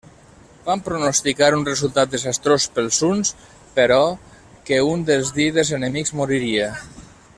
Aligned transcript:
Van 0.67 0.79
pronosticar 0.85 1.49
un 1.57 1.65
resultat 1.67 2.15
desastrós 2.15 2.65
pels 2.77 2.97
huns, 3.09 3.35
però 3.75 4.01
que 4.71 4.81
un 4.95 5.05
dels 5.11 5.31
líders 5.41 5.75
enemics 5.79 6.17
moriria. 6.23 6.73